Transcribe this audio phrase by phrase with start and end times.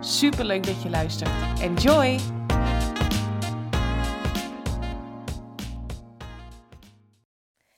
[0.00, 1.30] Super leuk dat je luistert.
[1.60, 2.18] Enjoy!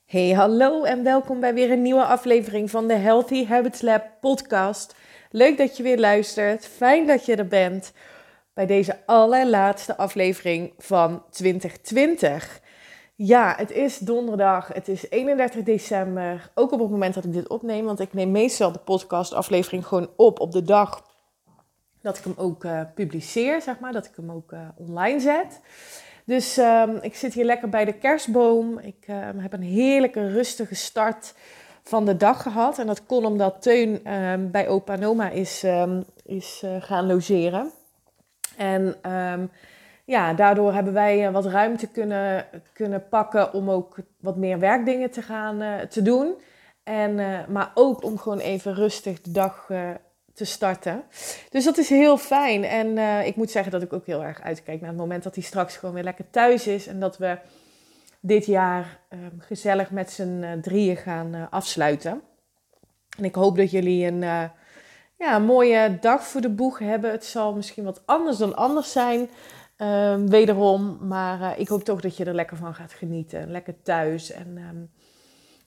[0.05, 4.95] Hey, hallo en welkom bij weer een nieuwe aflevering van de Healthy Habits Lab podcast.
[5.31, 6.67] Leuk dat je weer luistert.
[6.67, 7.93] Fijn dat je er bent
[8.55, 12.61] bij deze allerlaatste aflevering van 2020.
[13.15, 14.69] Ja, het is donderdag.
[14.69, 16.51] Het is 31 december.
[16.55, 20.11] Ook op het moment dat ik dit opneem, want ik neem meestal de podcastaflevering gewoon
[20.17, 21.09] op op de dag
[22.03, 25.61] dat ik hem ook uh, publiceer, zeg maar, dat ik hem ook uh, online zet.
[26.25, 28.79] Dus um, ik zit hier lekker bij de kerstboom.
[28.79, 31.35] Ik uh, heb een heerlijke rustige start
[31.83, 32.79] van de dag gehad.
[32.79, 35.65] En dat kon omdat Teun um, bij opa en oma is,
[36.25, 37.71] is gaan logeren.
[38.57, 38.97] En
[40.05, 45.23] ja, daardoor hebben wij wat ruimte kunnen, kunnen pakken om ook wat meer werkdingen te
[45.23, 46.35] gaan te doen.
[46.83, 47.15] En,
[47.49, 49.69] maar ook om gewoon even rustig de dag
[50.41, 51.03] te starten.
[51.51, 52.65] Dus dat is heel fijn.
[52.65, 55.35] En uh, ik moet zeggen dat ik ook heel erg uitkijk naar het moment dat
[55.35, 56.87] hij straks gewoon weer lekker thuis is.
[56.87, 57.39] En dat we
[58.21, 62.23] dit jaar um, gezellig met z'n uh, drieën gaan uh, afsluiten.
[63.19, 64.21] En ik hoop dat jullie een,
[65.19, 67.11] ja, mooie dag voor de boeg hebben.
[67.11, 69.29] Het zal misschien wat anders dan anders zijn.
[69.77, 73.51] Um, wederom, maar ik hoop toch dat je er lekker van gaat genieten.
[73.51, 74.91] Lekker thuis en um,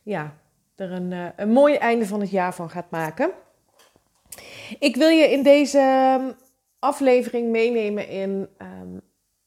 [0.03, 0.33] ja,
[0.75, 3.31] er een, een mooi einde van het jaar van gaat maken.
[4.79, 6.31] Ik wil je in deze ehm,
[6.79, 9.01] aflevering meenemen in um,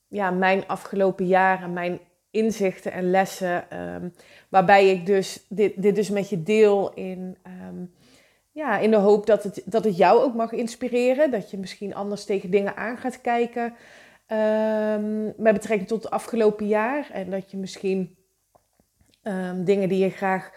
[0.08, 2.00] ja, mijn afgelopen jaren, mijn
[2.30, 3.80] inzichten en lessen.
[3.80, 4.14] Um,
[4.48, 7.36] waarbij ik dus dit, dit dus met je deel in,
[8.52, 11.30] ja, in de hoop dat het, dat het jou ook mag inspireren.
[11.30, 13.74] Dat je misschien anders tegen dingen aan gaat kijken.
[15.36, 17.08] met betrekking tot het afgelopen jaar.
[17.12, 18.16] En dat je misschien
[19.64, 20.52] dingen die je graag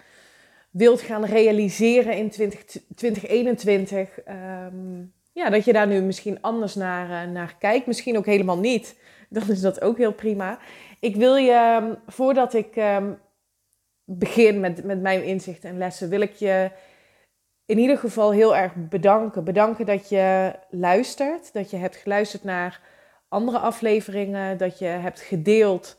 [0.79, 2.63] wilt gaan realiseren in 20,
[2.95, 4.19] 2021.
[4.19, 5.00] Ehm,
[5.31, 7.88] ja, dat je daar nu misschien anders naar, uh, naar kijkt.
[7.88, 9.00] Misschien ook helemaal niet.
[9.29, 10.59] Dan is dat ook heel prima.
[11.00, 13.19] Ik wil je, ehm, voordat ik um,
[14.03, 16.72] begin met, met mijn inzichten en lessen, wil ik je
[17.66, 19.44] in ieder geval heel erg bedanken.
[19.44, 21.53] Bedanken dat je luistert.
[21.53, 22.81] Dat je hebt geluisterd naar
[23.28, 24.57] andere afleveringen.
[24.57, 25.97] Dat je hebt gedeeld.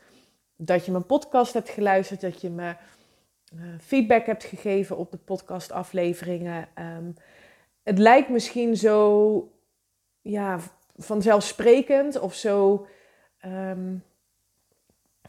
[0.55, 2.21] Dat je mijn podcast hebt geluisterd.
[2.21, 2.75] Dat je me
[3.79, 6.67] feedback hebt gegeven op de podcastafleveringen.
[6.97, 7.13] Um,
[7.83, 9.51] het lijkt misschien zo
[10.21, 10.59] ja,
[10.97, 12.87] vanzelfsprekend of zo
[13.45, 14.03] um,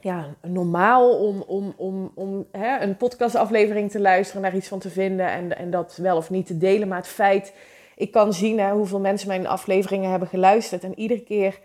[0.01, 4.91] ja, normaal om, om, om, om hè, een podcastaflevering te luisteren, naar iets van te
[4.91, 6.89] vinden en, en dat wel of niet te delen.
[6.89, 7.55] Maar het feit,
[7.97, 10.85] ik kan zien hè, hoeveel mensen mijn afleveringen hebben geluisterd.
[10.85, 11.61] En iedere keer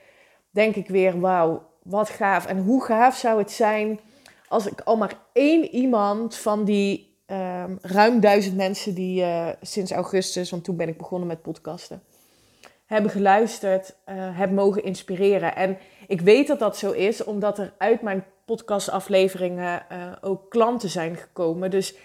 [0.50, 2.46] denk ik weer, wauw, wat gaaf.
[2.46, 4.00] En hoe gaaf zou het zijn
[4.48, 9.92] als ik al maar één iemand van die um, ruim duizend mensen die uh, sinds
[9.92, 12.04] augustus, want toen ben ik begonnen met podcasten,
[12.86, 15.56] hebben geluisterd, uh, heb mogen inspireren.
[15.56, 15.78] En
[16.08, 21.16] ik weet dat dat zo is, omdat er uit mijn podcastafleveringen uh, ook klanten zijn
[21.16, 21.72] gekomen.
[21.72, 21.96] Dus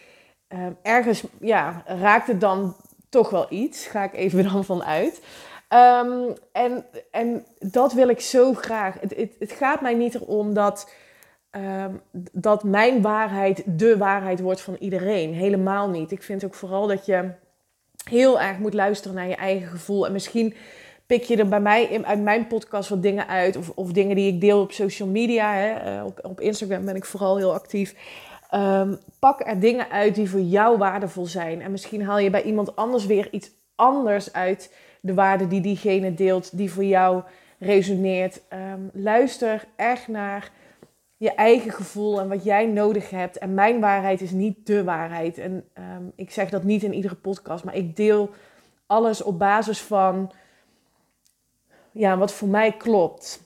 [0.49, 2.77] ehm, ergens ja, raakt het dan
[3.09, 5.21] toch wel iets, ga ik even dan van uit.
[5.69, 9.01] Um, en, en dat wil ik zo graag.
[9.01, 10.93] Het, het, het gaat mij niet erom dat
[11.57, 12.01] um,
[12.33, 15.35] dat mijn waarheid de waarheid wordt van iedereen.
[15.35, 16.11] Helemaal niet.
[16.11, 17.31] Ik vind ook vooral dat je
[18.09, 20.07] heel erg moet luisteren naar je eigen gevoel.
[20.07, 20.55] En misschien
[21.07, 23.57] pik je er bij mij uit mijn podcast wat dingen uit.
[23.57, 25.55] Of, of dingen die ik deel op social media.
[25.55, 25.71] Hè.
[25.71, 27.95] Eh, op, op Instagram ben ik vooral heel actief.
[28.55, 31.63] Um, pak er dingen uit die voor jou waardevol zijn.
[31.63, 36.15] En misschien haal je bij iemand anders weer iets anders uit de waarde die diegene
[36.15, 37.23] deelt, die voor jou
[37.59, 38.41] resoneert.
[38.53, 40.51] Um, luister echt naar
[41.23, 43.39] je eigen gevoel en wat jij nodig hebt.
[43.39, 45.39] En mijn waarheid is niet de waarheid.
[45.39, 48.31] En um, ik zeg dat niet in iedere podcast, maar ik deel
[48.87, 50.33] alles op basis van
[51.93, 53.43] ja, wat voor mij klopt.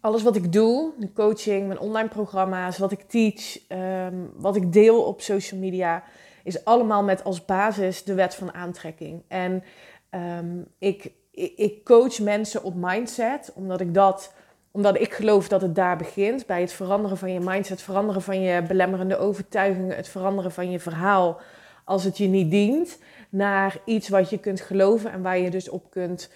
[0.00, 4.72] Alles wat ik doe, de coaching, mijn online programma's, wat ik teach, um, wat ik
[4.72, 6.02] deel op social media,
[6.44, 9.22] is allemaal met als basis de wet van aantrekking.
[9.28, 9.62] En
[10.10, 11.12] um, ik,
[11.56, 14.32] ik coach mensen op mindset, omdat ik dat
[14.72, 18.22] omdat ik geloof dat het daar begint, bij het veranderen van je mindset, het veranderen
[18.22, 21.40] van je belemmerende overtuigingen, het veranderen van je verhaal
[21.84, 22.98] als het je niet dient,
[23.28, 26.30] naar iets wat je kunt geloven en waar je dus op kunt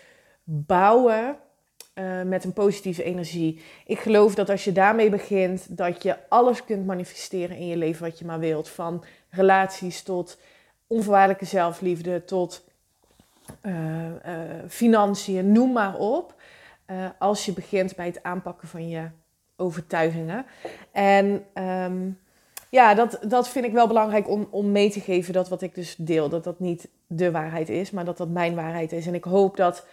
[0.44, 1.36] bouwen.
[1.94, 3.60] eh, met een positieve energie.
[3.86, 8.02] Ik geloof dat als je daarmee begint, dat je alles kunt manifesteren in je leven
[8.02, 8.68] wat je maar wilt.
[8.68, 10.38] Van relaties tot
[10.86, 12.64] onvoorwaardelijke zelfliefde, tot
[13.62, 13.72] uh,
[14.68, 16.34] financiën, noem maar op.
[17.18, 19.08] als je begint bij het aanpakken van je
[19.56, 20.46] overtuigingen.
[20.92, 22.10] En ehm,
[22.70, 25.74] ja, dat, dat vind ik wel belangrijk om, om mee te geven dat wat ik
[25.74, 29.06] dus deel, dat dat niet de waarheid is, maar dat dat mijn waarheid is.
[29.06, 29.86] En ik hoop dat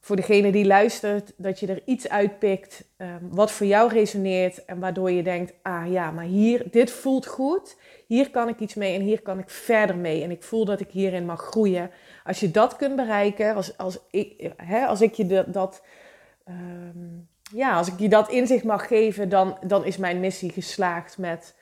[0.00, 4.78] voor degene die luistert, dat je er iets uitpikt um, wat voor jou resoneert en
[4.78, 8.94] waardoor je denkt, ah ja, maar hier, dit voelt goed, hier kan ik iets mee
[8.94, 10.22] en hier kan ik verder mee.
[10.22, 11.90] En ik voel dat ik hierin mag groeien.
[12.24, 15.82] Als je dat kunt bereiken, als, als, ik, hè, als ik je dat
[16.48, 21.18] um, ja, als ik je dat inzicht mag geven, dan, dan is mijn missie geslaagd
[21.18, 21.54] met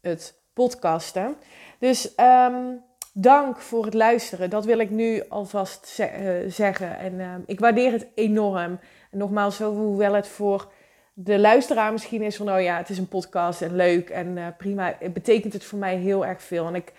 [0.00, 1.36] het podcasten.
[1.78, 2.80] Dus um,
[3.12, 4.50] dank voor het luisteren.
[4.50, 6.98] Dat wil ik nu alvast uh, zeggen.
[6.98, 8.78] En uh, ik waardeer het enorm.
[9.10, 10.72] En nogmaals, hoewel het voor
[11.12, 14.46] de luisteraar misschien is van, oh ja, het is een podcast en leuk en uh,
[14.58, 16.66] prima, betekent het voor mij heel erg veel.
[16.66, 16.92] En ik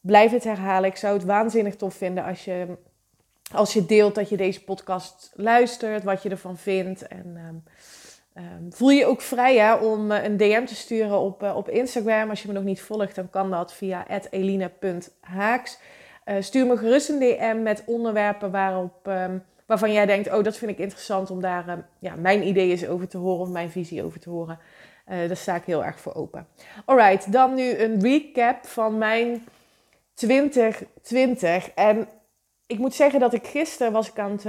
[0.00, 0.90] blijf het herhalen.
[0.90, 2.76] Ik zou het waanzinnig tof vinden als je,
[3.52, 7.08] als je deelt dat je deze podcast luistert, wat je ervan vindt.
[7.08, 7.62] En um,
[8.38, 11.68] Um, voel je ook vrij hè, om uh, een DM te sturen op, uh, op
[11.68, 12.30] Instagram.
[12.30, 15.78] Als je me nog niet volgt, dan kan dat via eline.haaks.
[16.24, 20.32] Uh, stuur me gerust een DM met onderwerpen waarop, um, waarvan jij denkt...
[20.32, 23.40] oh, dat vind ik interessant om daar ja, mijn ideeën over te horen...
[23.40, 24.58] of mijn visie over te horen.
[25.06, 26.46] daar sta ik heel erg voor open.
[26.84, 29.44] Alright, dan nu een recap van mijn
[30.14, 31.70] 2020.
[31.70, 32.08] En
[32.66, 34.46] ik moet zeggen dat ik gisteren was ik aan het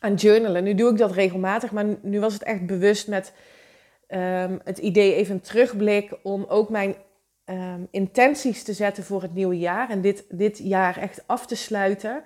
[0.00, 0.64] aan journalen.
[0.64, 3.32] Nu doe ik dat regelmatig, maar nu was het echt bewust met
[4.08, 6.94] um, het idee even een terugblik om ook mijn
[7.44, 11.56] um, intenties te zetten voor het nieuwe jaar en dit, dit jaar echt af te
[11.56, 12.22] sluiten.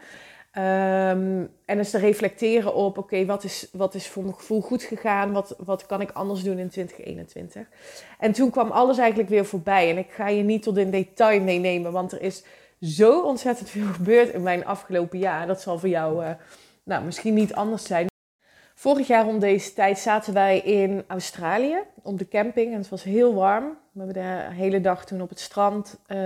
[0.52, 5.32] En eens te reflecteren op, oké, wat, is, wat is voor mijn gevoel goed gegaan?
[5.32, 7.66] Wat, wat kan ik anders doen in 2021?
[8.18, 9.90] En toen kwam alles eigenlijk weer voorbij.
[9.90, 12.44] En ik ga je niet tot in detail meenemen, want er is
[12.82, 15.46] zo ontzettend veel gebeurd in mijn afgelopen jaar.
[15.46, 16.30] Dat zal voor jou uh,
[16.84, 18.06] nou, misschien niet anders zijn.
[18.74, 23.02] Vorig jaar om deze tijd zaten wij in Australië op de camping en het was
[23.02, 23.78] heel warm.
[23.92, 26.16] We hebben de hele dag toen op het strand, uh,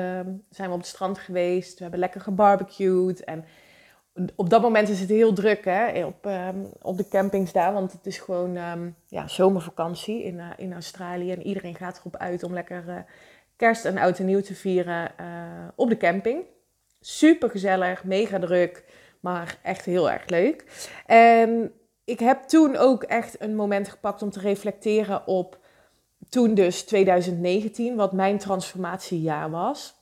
[0.50, 1.76] zijn we op het strand geweest.
[1.76, 3.44] We hebben lekker gebarbecued en
[4.36, 7.92] op dat moment is het heel druk hè, op, um, op de campings daar, want
[7.92, 11.32] het is gewoon um, ja, zomervakantie in, uh, in Australië.
[11.32, 12.96] En iedereen gaat erop uit om lekker uh,
[13.56, 15.26] kerst en oud en nieuw te vieren uh,
[15.74, 16.44] op de camping.
[17.00, 18.84] Super gezellig, mega druk.
[19.20, 20.64] Maar echt heel erg leuk.
[21.06, 21.72] En
[22.04, 25.58] ik heb toen ook echt een moment gepakt om te reflecteren op
[26.28, 29.94] toen dus 2019, wat mijn transformatiejaar was.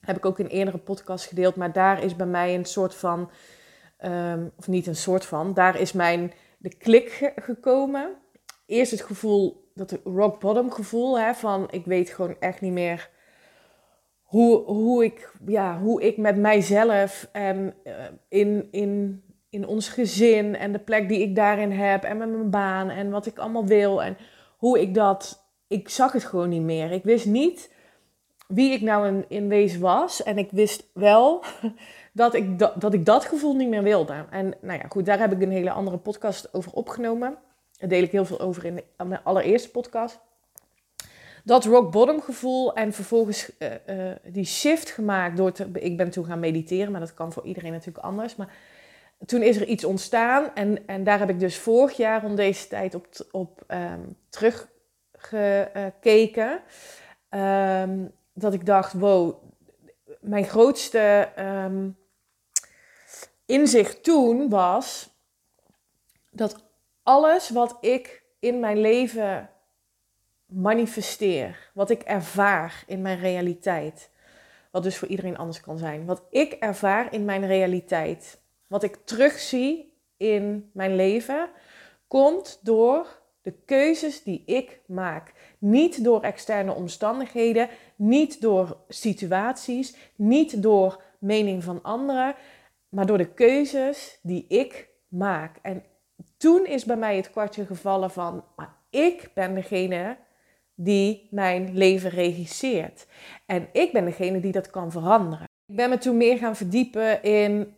[0.00, 3.30] Heb ik ook in eerdere podcast gedeeld, maar daar is bij mij een soort van,
[4.04, 8.16] um, of niet een soort van, daar is mijn de klik gekomen.
[8.66, 13.10] Eerst het gevoel, dat rock bottom gevoel, hè, van ik weet gewoon echt niet meer
[14.22, 17.92] hoe, hoe, ik, ja, hoe ik met mijzelf en uh,
[18.28, 22.50] in, in, in ons gezin en de plek die ik daarin heb en met mijn
[22.50, 24.16] baan en wat ik allemaal wil en
[24.56, 26.90] hoe ik dat, ik zag het gewoon niet meer.
[26.90, 27.72] Ik wist niet
[28.48, 31.44] wie ik nou in, in wezen was en ik wist wel
[32.12, 34.24] dat ik, dat, dat ik dat gevoel niet meer wilde.
[34.30, 37.38] En nou ja, goed, daar heb ik een hele andere podcast over opgenomen.
[37.88, 40.20] Deel ik heel veel over in de allereerste podcast
[41.44, 46.10] dat rock bottom gevoel en vervolgens uh, uh, die shift gemaakt door te, ik ben
[46.10, 48.36] toen gaan mediteren, maar dat kan voor iedereen natuurlijk anders.
[48.36, 48.52] Maar
[49.26, 52.68] toen is er iets ontstaan en, en daar heb ik dus vorig jaar om deze
[52.68, 56.60] tijd op, op um, teruggekeken.
[57.30, 59.34] Um, dat ik dacht, wow,
[60.20, 61.96] mijn grootste um,
[63.46, 65.10] inzicht toen was
[66.30, 66.63] dat
[67.04, 69.50] alles wat ik in mijn leven
[70.46, 74.10] manifesteer, wat ik ervaar in mijn realiteit,
[74.70, 78.98] wat dus voor iedereen anders kan zijn, wat ik ervaar in mijn realiteit, wat ik
[79.04, 81.48] terugzie in mijn leven,
[82.06, 85.32] komt door de keuzes die ik maak.
[85.58, 92.34] Niet door externe omstandigheden, niet door situaties, niet door mening van anderen,
[92.88, 95.56] maar door de keuzes die ik maak.
[95.62, 95.84] En
[96.44, 100.16] toen is bij mij het kwartje gevallen van, maar ik ben degene
[100.74, 103.06] die mijn leven regisseert.
[103.46, 105.46] En ik ben degene die dat kan veranderen.
[105.66, 107.76] Ik ben me toen meer gaan verdiepen in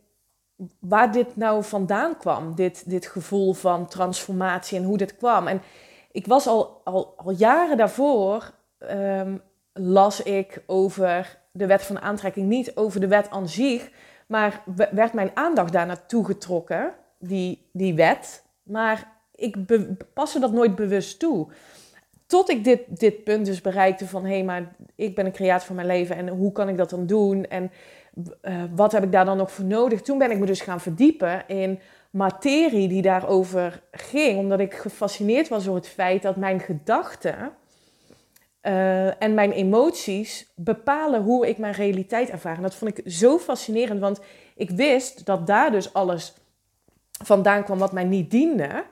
[0.79, 2.55] waar dit nou vandaan kwam.
[2.55, 5.47] Dit, dit gevoel van transformatie en hoe dit kwam.
[5.47, 5.63] En
[6.13, 9.43] ik was al, al, al jaren daarvoor, um,
[9.73, 12.47] las ik over de wet van aantrekking.
[12.49, 13.91] Niet over de wet aan zich,
[14.27, 16.95] maar werd mijn aandacht daar naartoe getrokken.
[17.19, 19.57] Die, die wet, Maar ik
[20.15, 21.49] paste dat nooit bewust toe.
[22.27, 24.25] Tot ik dit, dit punt dus bereikte van...
[24.25, 26.17] hé, hey, maar ik ben een creator van mijn leven...
[26.17, 27.45] en hoe kan ik dat dan doen?
[27.45, 27.71] En
[28.43, 30.03] uh, wat heb ik daar dan nog voor nodig?
[30.03, 31.81] Toen ben ik me dus gaan verdiepen in
[32.11, 34.39] materie die daarover ging.
[34.39, 37.53] Omdat ik gefascineerd was door het feit dat mijn gedachten...
[38.63, 42.57] Uh, en mijn emoties bepalen hoe ik mijn realiteit ervaar.
[42.57, 44.21] En dat vond ik zo fascinerend, want
[44.57, 46.35] ik wist dat daar dus alles
[47.25, 48.85] vandaan kwam wat mij niet diende.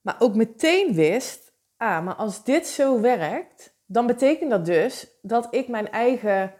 [0.00, 5.48] Maar ook meteen wist, ah, maar als dit zo werkt, dan betekent dat dus dat
[5.50, 6.54] ik mijn eigen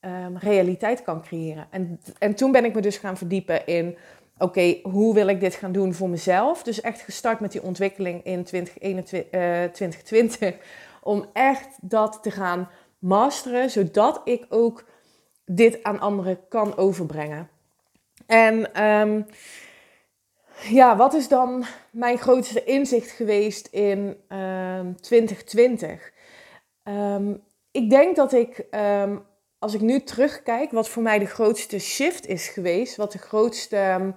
[0.00, 1.66] um, realiteit kan creëren.
[1.70, 3.96] En, en toen ben ik me dus gaan verdiepen in,
[4.38, 6.62] oké, hoe wil ik dit gaan doen voor mezelf?
[6.62, 10.54] Dus echt gestart met die ontwikkeling in 2021, uh, 2020,
[11.02, 14.84] om echt dat te gaan masteren, zodat ik ook
[15.44, 17.48] dit aan anderen kan overbrengen.
[18.26, 19.26] En um,
[20.68, 24.16] ja, wat is dan mijn grootste inzicht geweest in
[25.00, 25.90] 2020?
[25.92, 27.34] Um, ehm,
[27.70, 29.26] ik denk dat ik, um,
[29.58, 34.14] als ik nu terugkijk, wat voor mij de grootste shift is geweest, wat de grootste,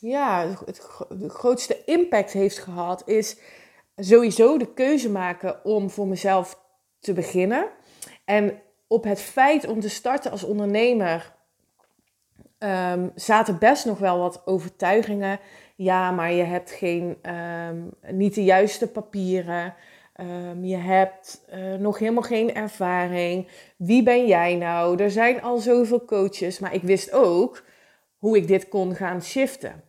[0.00, 3.36] ja, het, de grootste impact heeft gehad, is
[3.96, 6.60] sowieso de keuze maken om voor mezelf
[7.00, 7.68] te beginnen.
[8.24, 11.36] En op het feit om te starten als ondernemer
[12.58, 15.40] um, zaten best nog wel wat overtuigingen.
[15.76, 17.18] Ja, maar je hebt geen,
[17.68, 19.74] um, niet de juiste papieren.
[20.20, 23.48] Um, je hebt uh, nog helemaal geen ervaring.
[23.76, 25.02] Wie ben jij nou?
[25.02, 26.58] Er zijn al zoveel coaches.
[26.58, 27.64] Maar ik wist ook
[28.16, 29.82] hoe ik dit kon gaan shiften.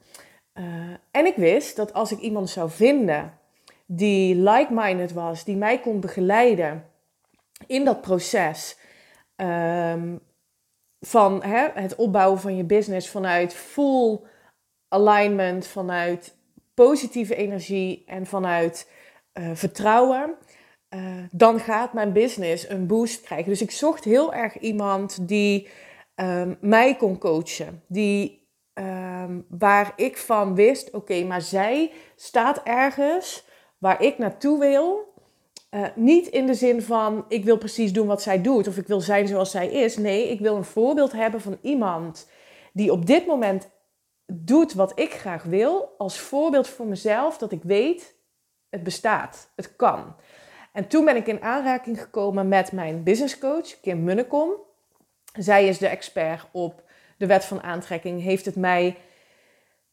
[0.54, 0.64] Uh,
[1.12, 3.34] en ik wist dat als ik iemand zou vinden
[3.86, 6.86] die like-minded was, die mij kon begeleiden
[7.68, 8.78] in dat proces,
[11.00, 14.20] van hè, het opbouwen van je business vanuit full
[14.88, 16.38] alignment, vanuit
[16.74, 18.92] positieve energie en vanuit
[19.34, 20.36] uh, vertrouwen,
[20.96, 21.02] uh,
[21.32, 23.50] dan gaat mijn business een boost krijgen.
[23.50, 25.70] Dus ik zocht heel erg iemand die
[26.16, 33.48] um, mij kon coachen, die, um, waar ik van wist, oké, maar zij staat ergens
[33.78, 35.09] waar ik naartoe wil.
[35.70, 38.88] Uh, niet in de zin van ik wil precies doen wat zij doet of ik
[38.88, 39.98] wil zijn zoals zij is.
[39.98, 42.30] Nee, ik wil een voorbeeld hebben van iemand
[42.74, 43.70] die op dit moment
[44.26, 45.96] doet wat ik graag wil.
[45.98, 48.16] Als voorbeeld voor mezelf dat ik weet
[48.70, 50.16] het bestaat, het kan.
[50.74, 54.52] En toen ben ik in aanraking gekomen met mijn business coach Kim Munnekom.
[55.34, 56.84] Zij is de expert op
[57.18, 58.98] de wet van aantrekking, heeft het mij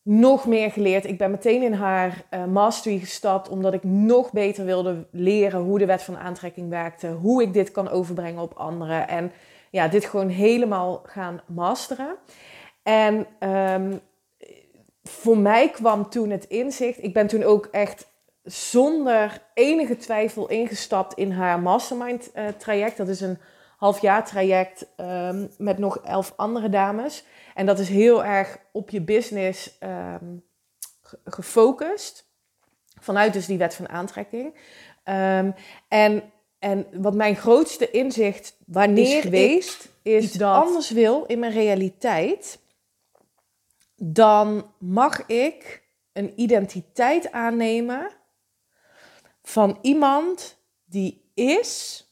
[0.09, 1.07] nog meer geleerd.
[1.07, 5.79] Ik ben meteen in haar uh, mastery gestapt, omdat ik nog beter wilde leren hoe
[5.79, 9.33] de wet van aantrekking werkte, hoe ik dit kan overbrengen op anderen en
[9.71, 12.17] ja, dit gewoon helemaal gaan masteren.
[12.83, 14.01] En um,
[15.03, 18.07] voor mij kwam toen het inzicht, ik ben toen ook echt
[18.43, 22.97] zonder enige twijfel ingestapt in haar mastermind uh, traject.
[22.97, 23.39] Dat is een
[23.87, 27.25] halfjaar traject um, met nog elf andere dames.
[27.55, 30.45] En dat is heel erg op je business um,
[31.25, 32.28] gefocust.
[33.00, 34.47] Vanuit dus die wet van aantrekking.
[35.05, 35.55] Um,
[35.88, 41.52] en, en wat mijn grootste inzicht wanneer is geweest, is dat anders wil in mijn
[41.52, 42.59] realiteit,
[43.97, 48.11] dan mag ik een identiteit aannemen
[49.43, 52.05] van iemand die is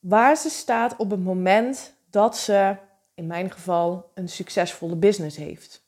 [0.00, 2.76] waar ze staat op het moment dat ze
[3.14, 5.84] in mijn geval een succesvolle business heeft.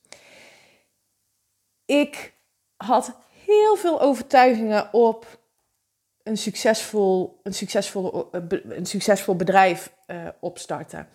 [1.85, 2.33] Ik
[2.76, 5.40] had heel veel overtuigingen op
[6.23, 8.28] een succesvol, een succesvol,
[8.69, 11.09] een succesvol bedrijf uh, opstarten.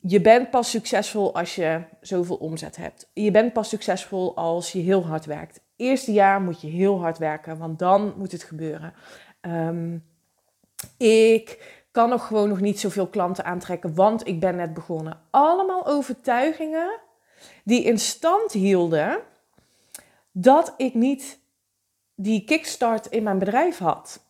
[0.00, 3.10] Je bent pas succesvol als je zoveel omzet hebt.
[3.12, 5.60] Je bent pas succesvol als je heel hard werkt.
[5.76, 8.94] Eerste jaar moet je heel hard werken, want dan moet het gebeuren.
[9.40, 10.04] Um,
[10.96, 15.20] ik kan nog gewoon nog niet zoveel klanten aantrekken, want ik ben net begonnen.
[15.30, 17.00] Allemaal overtuigingen
[17.64, 19.20] die in stand hielden
[20.32, 21.38] dat ik niet
[22.14, 24.20] die kickstart in mijn bedrijf had.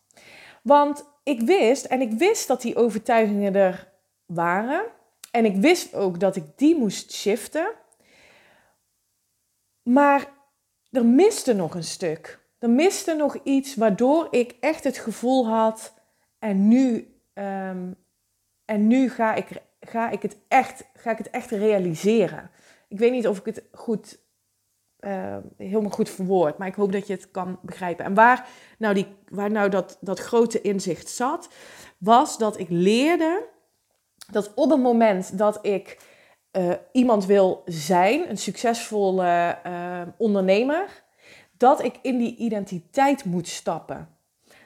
[0.63, 3.91] Want ik wist, en ik wist dat die overtuigingen er
[4.25, 4.83] waren.
[5.31, 7.71] En ik wist ook dat ik die moest shiften.
[9.83, 10.27] Maar
[10.91, 12.39] er miste nog een stuk.
[12.59, 15.93] Er miste nog iets waardoor ik echt het gevoel had.
[16.39, 17.10] En nu
[17.41, 17.95] Um,
[18.65, 19.47] en nu ga ik,
[19.79, 22.51] ga, ik het echt, ga ik het echt realiseren.
[22.87, 24.19] Ik weet niet of ik het goed,
[24.99, 28.05] uh, helemaal goed verwoord, maar ik hoop dat je het kan begrijpen.
[28.05, 31.49] En waar nou, die, waar nou dat, dat grote inzicht zat,
[31.97, 33.47] was dat ik leerde
[34.31, 35.99] dat op het moment dat ik
[36.57, 41.03] uh, iemand wil zijn, een succesvolle uh, ondernemer,
[41.57, 44.09] dat ik in die identiteit moet stappen.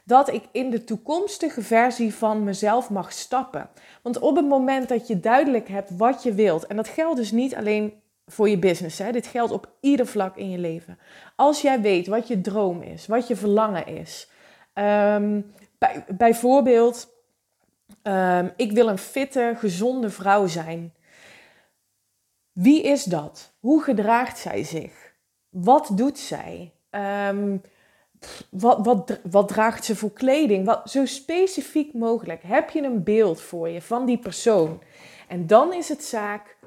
[0.08, 3.70] Dat ik in de toekomstige versie van mezelf mag stappen.
[4.02, 7.32] Want op het moment dat je duidelijk hebt wat je wilt, en dat geldt dus
[7.32, 7.94] niet alleen
[8.26, 11.00] voor je business, hè, dit geldt op ieder vlak in je leven.
[11.36, 14.30] Als jij weet wat je droom is, wat je verlangen is,
[14.74, 17.08] um, bij, bijvoorbeeld,
[18.04, 20.94] um, ik wil een fitte, gezonde vrouw zijn.
[22.52, 23.54] Wie is dat?
[23.60, 25.14] Hoe gedraagt zij zich?
[25.50, 26.74] Wat doet zij?
[27.30, 27.62] Um,
[28.50, 30.66] wat, wat, wat draagt ze voor kleding?
[30.66, 32.42] Wat, zo specifiek mogelijk.
[32.46, 34.82] Heb je een beeld voor je van die persoon?
[35.28, 36.58] En dan is het zaak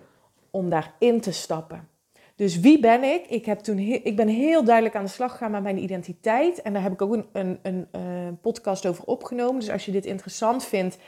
[0.50, 1.88] om daarin te stappen.
[2.36, 3.26] Dus wie ben ik?
[3.26, 6.62] Ik, heb toen ik ben heel duidelijk aan de slag gegaan met mijn identiteit.
[6.62, 9.60] En daar heb ik ook een, een, een, een podcast over opgenomen.
[9.60, 10.98] Dus als je dit interessant vindt,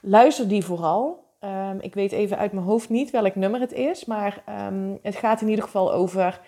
[0.00, 1.26] luister die vooral.
[1.44, 4.04] Um, ik weet even uit mijn hoofd niet welk nummer het is.
[4.04, 6.40] Maar um, het gaat in ieder geval over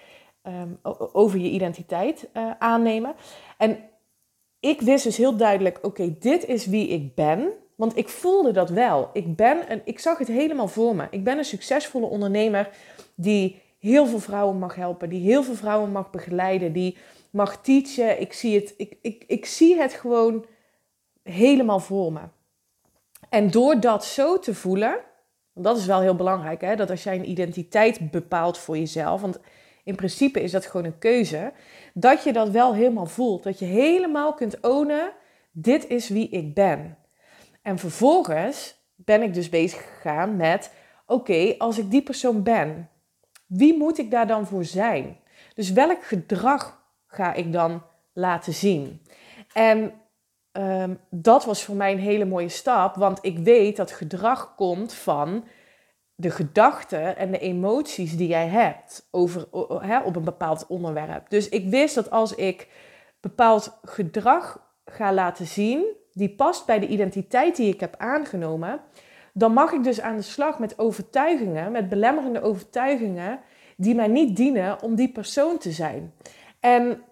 [0.42, 0.78] um,
[1.12, 3.14] over je identiteit uh, aannemen.
[3.56, 3.78] En
[4.60, 7.52] ik wist dus heel duidelijk, oké, dit is wie ik ben.
[7.74, 9.10] Want ik voelde dat wel.
[9.12, 11.06] Ik, ben een, ik zag het helemaal voor me.
[11.10, 12.70] Ik ben een succesvolle ondernemer
[13.14, 16.96] die heel veel vrouwen mag helpen, die heel veel vrouwen mag begeleiden, die
[17.30, 18.20] mag teachen.
[18.20, 20.44] Ik zie het, ik, ik, ik zie het gewoon
[21.22, 22.20] helemaal voor me.
[23.28, 24.98] En door dat zo te voelen,
[25.54, 29.40] dat is wel heel belangrijk, hè, dat als jij een identiteit bepaalt voor jezelf, want
[29.84, 31.52] in principe is dat gewoon een keuze.
[31.94, 33.42] Dat je dat wel helemaal voelt.
[33.42, 35.12] Dat je helemaal kunt ownen,
[35.52, 36.98] dit is wie ik ben.
[37.62, 40.72] En vervolgens ben ik dus bezig gegaan met,
[41.06, 42.88] oké, als ik die persoon ben,
[43.46, 45.18] wie moet ik daar dan voor zijn?
[45.54, 47.82] Dus welk gedrag ga ik dan
[48.12, 49.02] laten zien?
[49.52, 49.92] En
[50.52, 54.94] um, dat was voor mij een hele mooie stap, want ik weet dat gedrag komt
[54.94, 55.44] van
[56.20, 59.46] de gedachten en de emoties die jij hebt over,
[60.04, 61.30] op een bepaald onderwerp.
[61.30, 62.68] Dus ik wist dat als ik
[63.20, 68.80] bepaald gedrag ga laten zien, die past bij de identiteit die ik heb aangenomen,
[69.32, 73.40] dan mag ik dus aan de slag met overtuigingen, met belemmerende overtuigingen,
[73.76, 76.14] die mij niet dienen om die persoon te zijn.
[76.60, 77.02] En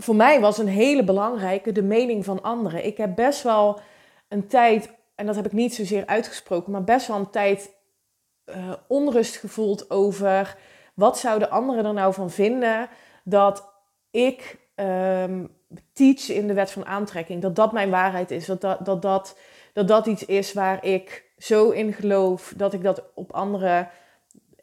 [0.00, 2.86] voor mij was een hele belangrijke de mening van anderen.
[2.86, 3.80] Ik heb best wel
[4.28, 7.80] een tijd, en dat heb ik niet zozeer uitgesproken, maar best wel een tijd
[8.46, 10.56] uh, onrust gevoeld over
[10.94, 12.88] wat zouden anderen er nou van vinden
[13.24, 13.72] dat
[14.10, 15.50] ik um,
[15.92, 17.42] teach in de wet van aantrekking.
[17.42, 18.46] Dat dat mijn waarheid is.
[18.46, 19.36] Dat dat, dat, dat,
[19.72, 23.88] dat, dat iets is waar ik zo in geloof dat ik dat op anderen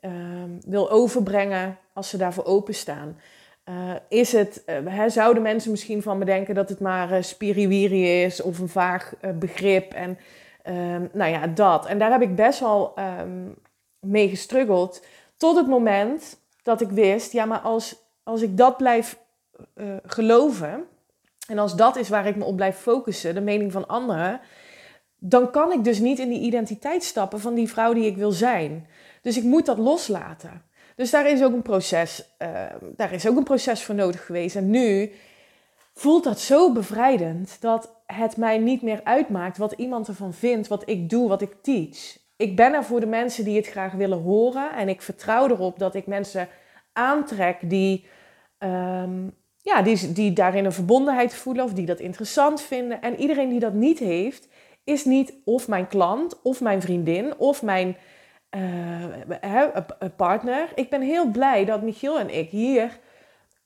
[0.02, 3.20] um, wil overbrengen als ze daarvoor openstaan.
[3.70, 3.76] Uh,
[4.10, 8.42] is het, uh, zouden mensen misschien van me denken dat het maar uh, spiriwiri is
[8.42, 10.18] of een vaag begrip en
[10.68, 11.86] um, nou ja, dat.
[11.86, 12.94] En daar heb ik best wel
[14.00, 15.06] mee gestruggeld.
[15.38, 19.20] Tot het moment dat ik wist, ja, maar als, als ik dat blijf
[19.76, 20.88] uh, geloven.
[21.48, 24.42] En als dat is waar ik me op blijf focussen, de mening van anderen.
[25.20, 28.32] Dan kan ik dus niet in die identiteit stappen van die vrouw die ik wil
[28.32, 28.88] zijn.
[29.22, 30.64] Dus ik moet dat loslaten.
[30.96, 34.56] Dus daar is ook een proces, uh, daar is ook een proces voor nodig geweest.
[34.56, 35.12] En nu
[35.94, 40.90] voelt dat zo bevrijdend dat het mij niet meer uitmaakt wat iemand ervan vindt, wat
[40.90, 44.22] ik doe, wat ik teach ik ben er voor de mensen die het graag willen
[44.22, 44.72] horen.
[44.76, 46.48] En ik vertrouw erop dat ik mensen
[46.94, 48.06] aantrek die,
[48.60, 53.02] um, ja, die, die daarin een verbondenheid voelen of die dat interessant vinden.
[53.02, 54.48] En iedereen die dat niet heeft,
[54.84, 57.98] is niet of mijn klant of mijn vriendin of mijn
[58.56, 59.78] uh,
[60.16, 60.72] partner.
[60.76, 63.00] Ik ben heel blij dat Michiel en ik hier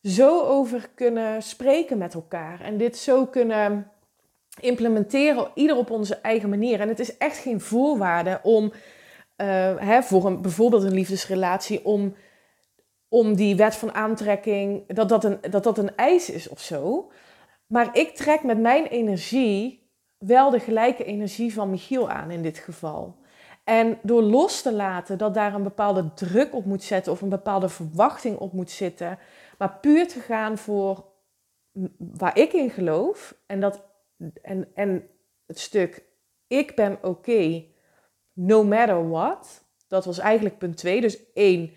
[0.02, 2.62] zo over kunnen spreken met elkaar.
[2.62, 3.92] En dit zo kunnen
[4.60, 6.80] implementeren, ieder op onze eigen manier.
[6.80, 12.16] En het is echt geen voorwaarde om, uh, hè, voor een, bijvoorbeeld een liefdesrelatie, om,
[13.08, 17.12] om die wet van aantrekking, dat dat, een, dat dat een eis is of zo.
[17.68, 22.58] Maar ik trek met mijn energie wel de gelijke energie van Michiel aan in dit
[22.58, 23.22] geval.
[23.64, 27.30] En door los te laten dat daar een bepaalde druk op moet zetten of een
[27.30, 29.20] bepaalde verwachting op moet zitten,
[29.58, 31.06] maar puur te gaan voor
[31.98, 33.93] waar ik in geloof en dat
[34.42, 35.08] en, en
[35.46, 36.04] het stuk
[36.48, 37.66] ik ben oké,
[38.34, 39.66] no matter what.
[39.88, 41.02] Dat was eigenlijk punt 2.
[41.02, 41.74] Dus één,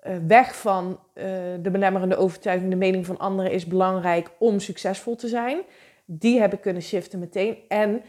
[0.00, 1.24] eh, weg van uh,
[1.60, 5.62] de belemmerende overtuiging, de mening van anderen is belangrijk om succesvol te zijn.
[6.04, 7.58] Die heb ik kunnen shiften meteen.
[7.68, 8.02] En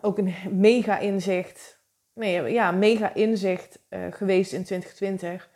[0.00, 1.80] ook een mega inzicht,
[2.14, 5.50] nee, ja, mega inzicht uh, geweest in 2020.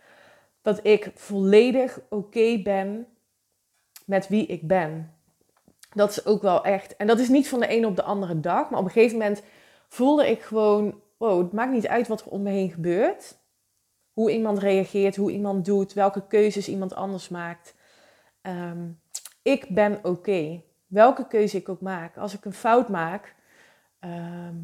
[0.62, 3.06] Dat ik volledig oké ben
[4.06, 5.14] met wie ik ben.
[5.94, 6.96] Dat is ook wel echt.
[6.96, 8.70] En dat is niet van de ene op de andere dag.
[8.70, 9.42] Maar op een gegeven moment
[9.88, 13.38] voelde ik gewoon wow, het maakt niet uit wat er om me heen gebeurt.
[14.12, 17.74] Hoe iemand reageert, hoe iemand doet, welke keuzes iemand anders maakt.
[18.42, 18.90] Ehm,
[19.42, 20.62] ik ben oké.
[20.86, 22.16] Welke keuze ik ook maak.
[22.16, 23.34] Als ik een fout maak,
[23.98, 24.56] ehm,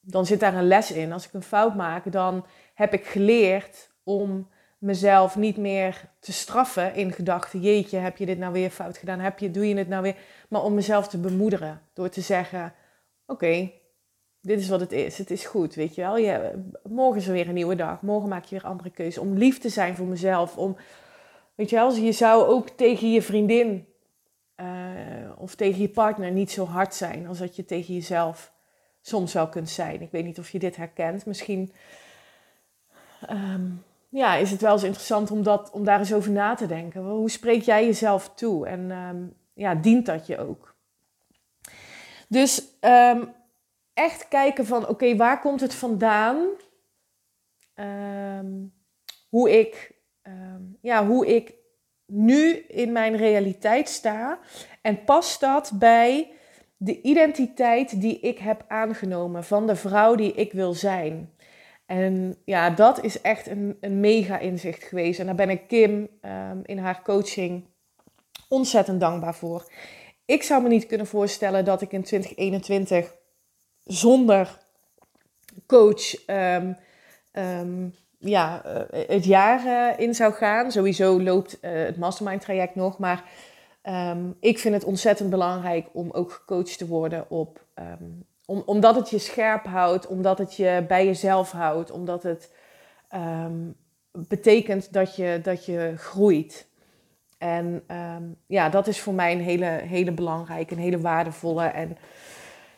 [0.00, 1.12] dan zit daar een les in.
[1.12, 4.48] Als ik een fout maak, dan heb ik geleerd om
[4.84, 7.60] mezelf niet meer te straffen in gedachten.
[7.60, 9.18] Jeetje, heb je dit nou weer fout gedaan?
[9.18, 10.16] Heb je, doe je het nou weer?
[10.48, 11.80] Maar om mezelf te bemoederen.
[11.92, 12.74] Door te zeggen,
[13.26, 13.70] oké,
[14.40, 15.18] dit is wat het is.
[15.18, 16.52] Het is goed, weet je wel.
[16.82, 18.02] Morgen is er weer een nieuwe dag.
[18.02, 19.22] Morgen maak je weer andere keuzes.
[19.22, 20.56] Om lief te zijn voor mezelf.
[20.56, 20.76] Om,
[21.54, 23.86] weet je wel, je zou ook tegen je vriendin
[24.56, 24.66] uh,
[25.36, 28.52] of tegen je partner niet zo hard zijn als dat je tegen jezelf
[29.00, 30.02] soms wel kunt zijn.
[30.02, 31.26] Ik weet niet of je dit herkent.
[31.26, 31.72] Misschien
[33.30, 36.66] um, ja, is het wel eens interessant om, dat, om daar eens over na te
[36.66, 37.02] denken.
[37.02, 38.66] Hoe spreek jij jezelf toe?
[38.66, 40.74] En um, ja, dient dat je ook?
[42.28, 43.34] Dus um,
[43.94, 46.46] echt kijken van, oké, waar komt het vandaan?
[49.28, 49.92] hoe, ik,
[50.80, 51.54] ja, hoe ik
[52.06, 54.38] nu in mijn realiteit sta.
[54.82, 56.32] En past dat bij
[56.76, 61.33] de identiteit die ik heb aangenomen van de vrouw die ik wil zijn.
[61.86, 65.20] En ja, dat is echt een, een mega inzicht geweest.
[65.20, 67.64] En daar ben ik Kim um, in haar coaching
[68.48, 69.72] ontzettend dankbaar voor.
[70.24, 73.14] Ik zou me niet kunnen voorstellen dat ik in 2021
[73.84, 74.58] zonder
[75.66, 76.76] coach um,
[77.32, 80.72] um, ja, uh, het jaar uh, in zou gaan.
[80.72, 83.24] Sowieso loopt uh, het mastermind traject nog, maar
[84.40, 87.64] ik vind het ontzettend belangrijk om ook gecoacht te worden op
[88.46, 92.52] om, omdat het je scherp houdt, omdat het je bij jezelf houdt, omdat het
[93.14, 93.76] um,
[94.12, 96.68] betekent dat je, dat je groeit.
[97.38, 97.84] En
[98.16, 101.64] um, ja, dat is voor mij een hele, hele belangrijke, een hele waardevolle.
[101.64, 101.96] En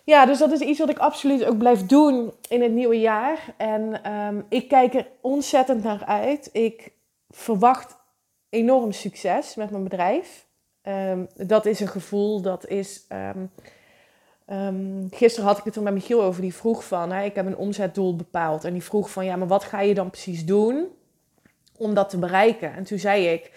[0.05, 3.55] ja, dus dat is iets wat ik absoluut ook blijf doen in het nieuwe jaar.
[3.57, 6.49] En um, ik kijk er ontzettend naar uit.
[6.53, 6.93] Ik
[7.29, 7.97] verwacht
[8.49, 10.47] enorm succes met mijn bedrijf.
[11.37, 13.07] dat is een gevoel, dat is
[15.11, 16.41] gisteren had ik het er met Michiel over.
[16.41, 18.65] Die vroeg van, hè, ik heb een omzetdoel bepaald.
[18.65, 20.87] En die vroeg van, ja, maar wat ga je dan precies doen
[21.77, 22.75] om dat te bereiken?
[22.75, 23.53] En toen zei ik,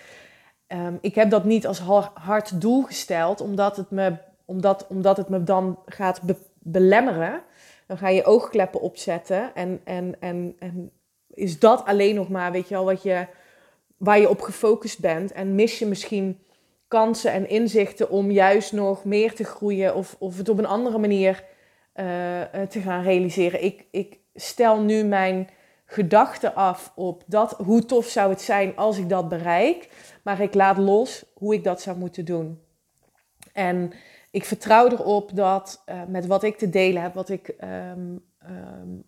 [0.68, 1.80] um, ik heb dat niet als
[2.14, 7.42] hard doel gesteld, omdat het me, omdat, omdat het me dan gaat be belemmeren.
[7.88, 10.92] Dan ga je oogkleppen opzetten en, en, en, en
[11.34, 13.28] is dat alleen nog maar, weet je wel, wat je,
[13.98, 15.32] waar je op gefocust bent.
[15.32, 16.40] En mis je misschien
[16.90, 20.98] kansen en inzichten om juist nog meer te groeien of, of het op een andere
[20.98, 21.44] manier
[21.96, 22.06] uh,
[22.70, 23.64] te gaan realiseren.
[23.64, 25.50] Ik, ik stel nu mijn
[25.86, 29.90] gedachten af op dat, hoe tof zou het zijn als ik dat bereik,
[30.24, 32.60] maar ik laat los hoe ik dat zou moeten doen.
[33.54, 33.92] En
[34.32, 39.04] ik vertrouw erop dat uh, met wat ik te delen heb, wat ik, um, um,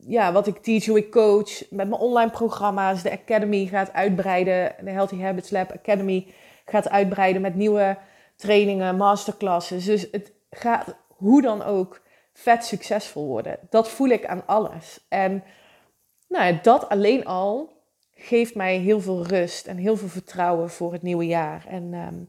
[0.00, 4.74] ja, wat ik teach, hoe ik coach, met mijn online programma's, de Academy gaat uitbreiden,
[4.84, 6.26] de Healthy Habits Lab Academy
[6.70, 7.98] gaat uitbreiden met nieuwe
[8.36, 9.84] trainingen, masterclasses.
[9.84, 12.00] Dus het gaat hoe dan ook
[12.32, 13.58] vet succesvol worden.
[13.70, 15.06] Dat voel ik aan alles.
[15.08, 15.42] En
[16.28, 17.74] nou, dat alleen al
[18.14, 21.66] geeft mij heel veel rust en heel veel vertrouwen voor het nieuwe jaar.
[21.68, 22.28] En um,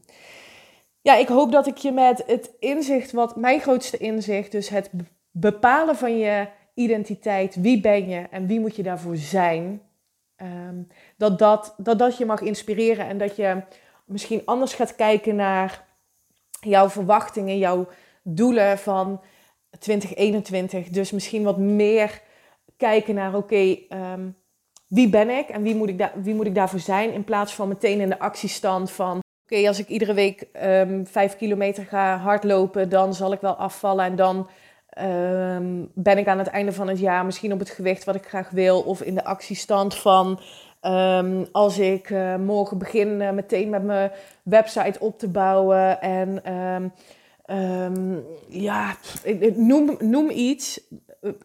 [1.00, 4.90] ja, ik hoop dat ik je met het inzicht, wat mijn grootste inzicht, dus het
[5.30, 9.82] bepalen van je identiteit, wie ben je en wie moet je daarvoor zijn,
[10.42, 13.62] um, dat, dat, dat dat je mag inspireren en dat je
[14.08, 15.86] misschien anders gaat kijken naar
[16.60, 17.88] jouw verwachtingen, jouw
[18.22, 19.20] doelen van
[19.78, 20.88] 2021.
[20.88, 22.22] Dus misschien wat meer
[22.76, 24.28] kijken naar, oké, ehm,
[24.86, 27.12] wie ben ik en wie moet ik, wie moet ik daarvoor zijn?
[27.12, 31.36] In plaats van meteen in de actiestand van, oké, als ik iedere week um, vijf
[31.36, 34.48] kilometer ga hardlopen, dan zal ik wel afvallen en dan
[34.98, 38.26] um, ben ik aan het einde van het jaar misschien op het gewicht wat ik
[38.26, 38.80] graag wil.
[38.80, 40.40] Of in de actiestand van,
[40.82, 44.10] Um, als ik uh, morgen begin uh, meteen met mijn
[44.42, 46.92] website op te bouwen en um,
[47.56, 48.96] um, ja,
[49.54, 50.80] noem, noem iets,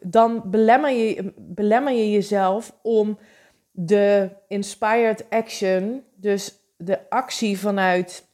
[0.02, 3.17] dan belemmer je, belemmer je jezelf om
[3.72, 8.28] de inspired action, dus de actie vanuit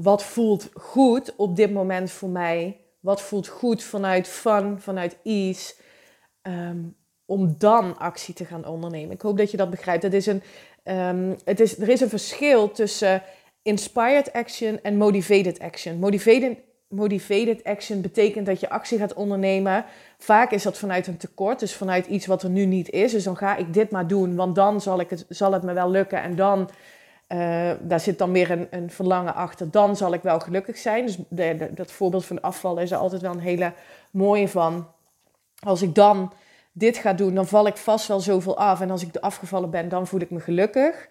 [0.00, 5.74] wat voelt goed op dit moment voor mij, wat voelt goed vanuit fun, vanuit ease,
[7.28, 9.14] om dan actie te gaan ondernemen.
[9.14, 10.02] Ik hoop dat je dat begrijpt.
[10.02, 10.42] Het is een,
[10.84, 13.22] um, het is, er is een verschil tussen
[13.62, 15.98] inspired action en motivated action.
[15.98, 19.84] Motivated, motivated action betekent dat je actie gaat ondernemen.
[20.18, 23.12] Vaak is dat vanuit een tekort, dus vanuit iets wat er nu niet is.
[23.12, 25.72] Dus dan ga ik dit maar doen, want dan zal, ik het, zal het me
[25.72, 26.22] wel lukken.
[26.22, 26.60] En dan,
[27.28, 31.06] uh, daar zit dan weer een, een verlangen achter, dan zal ik wel gelukkig zijn.
[31.06, 31.18] Dus
[31.70, 33.72] dat voorbeeld van afval is er altijd wel een hele
[34.10, 34.86] mooie van.
[35.58, 36.32] als ik dan
[36.78, 38.80] dit ga doen, dan val ik vast wel zoveel af.
[38.80, 41.08] En als ik afgevallen ben, dan voel ik me gelukkig.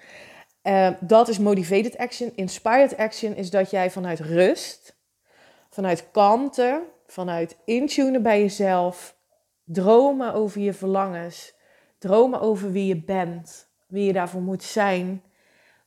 [0.63, 2.31] Uh, dat is motivated action.
[2.35, 4.97] Inspired action is dat jij vanuit rust,
[5.69, 9.15] vanuit kalmte, vanuit intunen bij jezelf,
[9.63, 11.53] dromen over je verlangens,
[11.97, 15.23] dromen over wie je bent, wie je daarvoor moet zijn,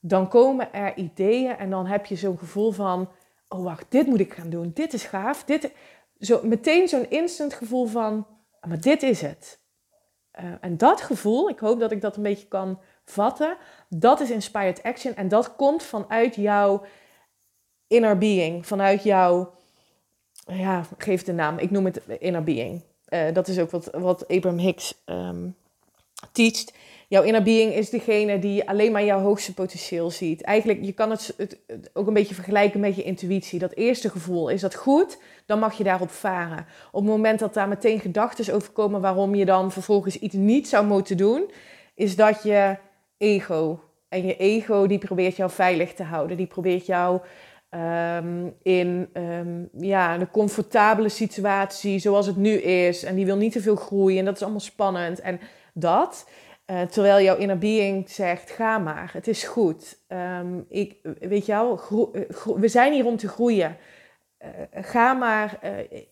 [0.00, 3.08] dan komen er ideeën en dan heb je zo'n gevoel van,
[3.48, 5.72] oh wacht, dit moet ik gaan doen, dit is gaaf, dit,
[6.18, 8.26] zo, meteen zo'n instant gevoel van,
[8.60, 9.59] ah, maar dit is het.
[10.38, 13.56] Uh, en dat gevoel, ik hoop dat ik dat een beetje kan vatten,
[13.88, 16.84] dat is inspired action en dat komt vanuit jouw
[17.86, 19.52] inner being, vanuit jouw,
[20.46, 22.82] ja, geef de naam, ik noem het inner being.
[23.08, 25.56] Uh, dat is ook wat, wat Abraham Hicks um,
[26.32, 26.72] teacht.
[27.10, 30.42] Jouw inner being is degene die alleen maar jouw hoogste potentieel ziet.
[30.42, 31.34] Eigenlijk, je kan het,
[31.92, 33.58] ook een beetje vergelijken met je intuïtie.
[33.58, 35.18] Dat eerste gevoel, is dat goed?
[35.46, 36.66] Dan mag je daarop varen.
[36.92, 40.68] Op het moment dat daar meteen gedachten over komen waarom je dan vervolgens iets niet
[40.68, 41.50] zou moeten doen,
[41.94, 42.76] is dat je
[43.18, 43.80] ego.
[44.08, 46.36] En je ego die probeert jou veilig te houden.
[46.36, 47.20] Die probeert jou
[47.70, 53.04] um, in um, ja, een comfortabele situatie zoals het nu is.
[53.04, 54.18] En die wil niet te veel groeien.
[54.18, 55.20] En dat is allemaal spannend.
[55.20, 55.40] En
[55.72, 56.26] dat.
[56.70, 59.98] Uh, terwijl jouw inner being zegt, ga maar, het is goed.
[60.08, 61.80] Um, ik, weet je wel,
[62.12, 62.22] eh,
[62.56, 63.76] we zijn hier om te groeien.
[64.42, 65.58] Uh, ga maar,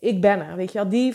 [0.01, 0.57] ik ben er.
[0.57, 1.15] Weet je wel, die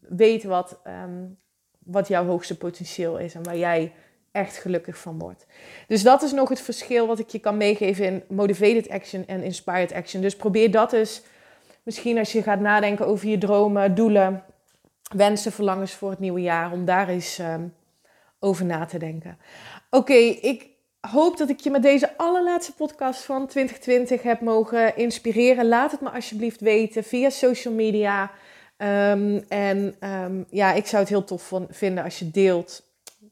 [0.00, 1.38] weet wat, um,
[1.78, 3.92] wat jouw hoogste potentieel is en waar jij
[4.32, 5.46] echt gelukkig van wordt.
[5.86, 9.42] Dus dat is nog het verschil wat ik je kan meegeven in motivated action en
[9.42, 10.22] inspired action.
[10.22, 11.22] Dus probeer dat eens,
[11.82, 14.44] misschien als je gaat nadenken over je dromen, doelen,
[15.16, 17.72] wensen, verlangens voor het nieuwe jaar, om daar eens um,
[18.40, 19.38] over na te denken.
[19.90, 20.68] Oké, ik
[21.00, 25.68] hoop dat ik je met deze allerlaatste podcast van 2020 heb mogen inspireren.
[25.68, 28.30] Laat het me alsjeblieft weten via social media.
[28.76, 32.82] Um, en um, ja, ik zou het heel tof vinden als je deelt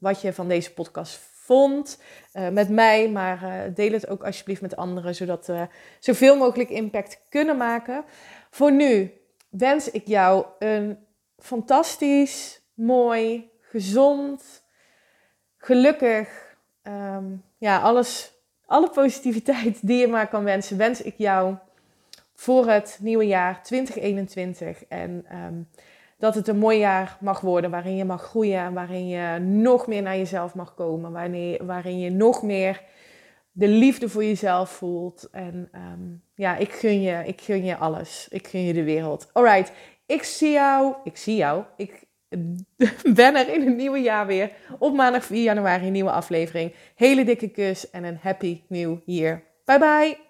[0.00, 1.98] wat je van deze podcast vond
[2.34, 3.08] uh, met mij.
[3.10, 5.66] Maar uh, deel het ook alsjeblieft met anderen, zodat we
[6.00, 8.04] zoveel mogelijk impact kunnen maken.
[8.50, 9.12] Voor nu
[9.48, 10.98] wens ik jou een
[11.38, 14.64] fantastisch, mooi, gezond,
[15.58, 18.32] gelukkig, um, ja, alles,
[18.66, 21.54] alle positiviteit die je maar kan wensen, wens ik jou
[22.34, 24.84] voor het nieuwe jaar 2021.
[24.84, 25.68] En um,
[26.18, 30.02] dat het een mooi jaar mag worden waarin je mag groeien, waarin je nog meer
[30.02, 32.82] naar jezelf mag komen, waarin, waarin je nog meer
[33.52, 35.28] de liefde voor jezelf voelt.
[35.32, 38.28] En um, ja, ik gun, je, ik gun je alles.
[38.30, 39.30] Ik gun je de wereld.
[39.32, 39.72] Alright,
[40.06, 40.94] ik zie jou.
[41.04, 41.64] Ik zie jou.
[41.76, 42.05] Ik
[43.14, 44.50] ben er in het nieuwe jaar weer.
[44.78, 46.74] Op maandag 4 januari een nieuwe aflevering.
[46.94, 49.42] Hele dikke kus en een happy new year.
[49.64, 50.24] Bye bye.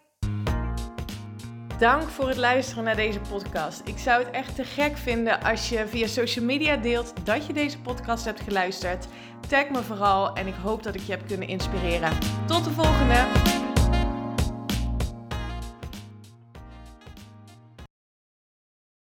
[1.79, 3.83] Dank voor het luisteren naar deze podcast.
[3.85, 7.53] Ik zou het echt te gek vinden als je via social media deelt dat je
[7.53, 9.07] deze podcast hebt geluisterd.
[9.49, 12.11] Tag me vooral en ik hoop dat ik je heb kunnen inspireren.
[12.47, 13.66] Tot de volgende!